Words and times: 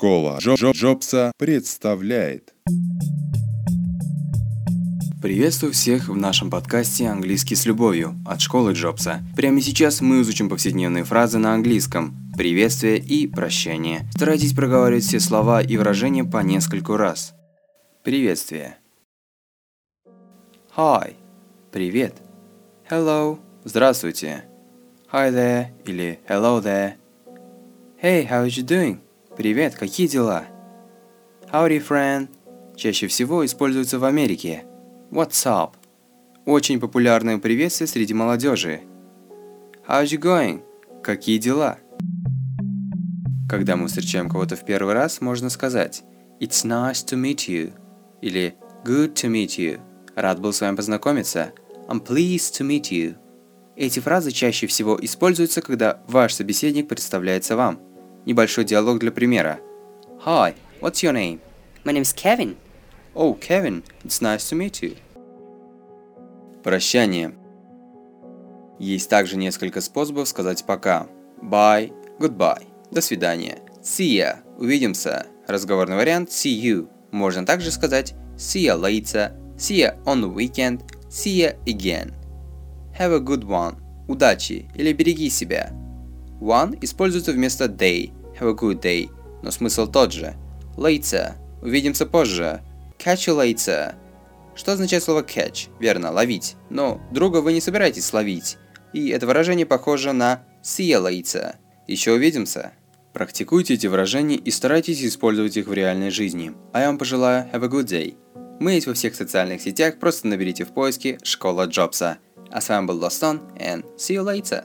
Школа 0.00 0.38
Джо 0.40 0.54
Джо 0.54 0.70
Джобса 0.70 1.32
представляет. 1.36 2.54
Приветствую 5.20 5.74
всех 5.74 6.08
в 6.08 6.16
нашем 6.16 6.48
подкасте 6.48 7.06
«Английский 7.06 7.54
с 7.54 7.66
любовью» 7.66 8.14
от 8.24 8.40
школы 8.40 8.72
Джобса. 8.72 9.22
Прямо 9.36 9.60
сейчас 9.60 10.00
мы 10.00 10.22
изучим 10.22 10.48
повседневные 10.48 11.04
фразы 11.04 11.36
на 11.36 11.52
английском, 11.52 12.16
приветствие 12.34 12.96
и 12.96 13.26
прощание. 13.26 14.08
Старайтесь 14.14 14.54
проговаривать 14.54 15.04
все 15.04 15.20
слова 15.20 15.60
и 15.60 15.76
выражения 15.76 16.24
по 16.24 16.38
нескольку 16.38 16.96
раз. 16.96 17.34
Приветствие. 18.02 18.78
Hi. 20.78 21.12
Привет. 21.72 22.14
Hello. 22.90 23.38
Здравствуйте. 23.64 24.44
Hi 25.12 25.30
there 25.30 25.66
или 25.84 26.20
hello 26.26 26.62
there. 26.62 26.94
Hey, 28.02 28.26
how 28.26 28.46
are 28.46 28.48
you 28.48 28.64
doing? 28.64 29.00
Привет, 29.40 29.74
какие 29.74 30.06
дела? 30.06 30.44
Howdy, 31.50 31.82
friend. 31.82 32.28
Чаще 32.76 33.06
всего 33.06 33.42
используется 33.46 33.98
в 33.98 34.04
Америке. 34.04 34.64
What's 35.10 35.46
up? 35.46 35.70
Очень 36.44 36.78
популярное 36.78 37.38
приветствие 37.38 37.88
среди 37.88 38.12
молодежи. 38.12 38.82
How's 39.88 40.08
you 40.08 40.18
going? 40.20 40.62
Какие 41.02 41.38
дела? 41.38 41.78
Когда 43.48 43.76
мы 43.76 43.88
встречаем 43.88 44.28
кого-то 44.28 44.56
в 44.56 44.66
первый 44.66 44.92
раз, 44.92 45.22
можно 45.22 45.48
сказать 45.48 46.02
It's 46.38 46.66
nice 46.66 47.02
to 47.06 47.18
meet 47.18 47.48
you 47.48 47.72
или 48.20 48.56
Good 48.84 49.14
to 49.14 49.30
meet 49.30 49.56
you. 49.56 49.80
Рад 50.16 50.38
был 50.38 50.52
с 50.52 50.60
вами 50.60 50.76
познакомиться. 50.76 51.54
I'm 51.88 52.06
pleased 52.06 52.60
to 52.60 52.68
meet 52.68 52.90
you. 52.90 53.16
Эти 53.74 54.00
фразы 54.00 54.32
чаще 54.32 54.66
всего 54.66 54.98
используются, 55.00 55.62
когда 55.62 56.02
ваш 56.08 56.34
собеседник 56.34 56.88
представляется 56.88 57.56
вам– 57.56 57.80
Небольшой 58.26 58.64
диалог 58.64 58.98
для 58.98 59.10
примера. 59.10 59.60
Hi, 60.24 60.54
what's 60.80 61.02
your 61.02 61.12
name? 61.12 61.40
My 61.84 61.92
name's 61.92 62.12
Kevin. 62.12 62.56
Oh, 63.14 63.34
Kevin, 63.34 63.82
it's 64.04 64.20
nice 64.20 64.48
to 64.50 64.56
meet 64.56 64.82
you. 64.82 64.96
Прощание. 66.62 67.34
Есть 68.78 69.08
также 69.08 69.36
несколько 69.36 69.80
способов 69.80 70.28
сказать 70.28 70.64
пока. 70.66 71.06
Bye, 71.42 71.92
goodbye, 72.18 72.66
до 72.90 73.00
свидания. 73.00 73.60
See 73.82 74.16
ya, 74.16 74.42
увидимся. 74.58 75.26
Разговорный 75.48 75.96
вариант 75.96 76.28
see 76.30 76.54
you. 76.54 76.88
Можно 77.10 77.46
также 77.46 77.70
сказать 77.70 78.14
see 78.36 78.64
ya 78.64 78.76
later, 78.76 79.32
see 79.56 79.78
ya 79.78 79.96
on 80.04 80.20
the 80.20 80.32
weekend, 80.32 80.82
see 81.08 81.40
ya 81.40 81.52
again. 81.66 82.12
Have 82.98 83.12
a 83.12 83.20
good 83.20 83.44
one. 83.44 83.76
Удачи 84.06 84.68
или 84.74 84.92
береги 84.92 85.30
себя. 85.30 85.72
One 86.40 86.78
используется 86.80 87.32
вместо 87.32 87.66
day, 87.66 88.12
have 88.38 88.50
a 88.50 88.54
good 88.54 88.80
day, 88.80 89.10
но 89.42 89.50
смысл 89.50 89.86
тот 89.86 90.12
же. 90.12 90.34
Later, 90.76 91.34
увидимся 91.62 92.06
позже. 92.06 92.62
Catch 92.98 93.28
you 93.28 93.36
later. 93.36 93.94
Что 94.54 94.72
означает 94.72 95.02
слово 95.02 95.22
catch? 95.22 95.68
Верно, 95.78 96.10
ловить. 96.10 96.56
Но 96.70 97.00
друга 97.12 97.38
вы 97.38 97.52
не 97.52 97.60
собираетесь 97.60 98.12
ловить. 98.12 98.58
И 98.92 99.08
это 99.08 99.26
выражение 99.26 99.66
похоже 99.66 100.12
на 100.12 100.42
see 100.62 100.88
you 100.88 101.02
later. 101.02 101.54
Еще 101.86 102.12
увидимся. 102.12 102.72
Практикуйте 103.12 103.74
эти 103.74 103.86
выражения 103.86 104.36
и 104.36 104.50
старайтесь 104.50 105.04
использовать 105.04 105.56
их 105.56 105.66
в 105.66 105.72
реальной 105.72 106.10
жизни. 106.10 106.52
А 106.72 106.80
я 106.80 106.86
вам 106.86 106.98
пожелаю 106.98 107.48
have 107.52 107.64
a 107.64 107.68
good 107.68 107.86
day. 107.86 108.16
Мы 108.60 108.72
есть 108.72 108.86
во 108.86 108.94
всех 108.94 109.14
социальных 109.14 109.62
сетях, 109.62 109.98
просто 109.98 110.26
наберите 110.26 110.64
в 110.64 110.72
поиске 110.72 111.18
«Школа 111.22 111.66
Джобса». 111.66 112.18
А 112.50 112.60
с 112.60 112.68
вами 112.68 112.86
был 112.86 112.98
Лостон, 112.98 113.40
and 113.56 113.84
see 113.96 114.16
you 114.16 114.24
later! 114.24 114.64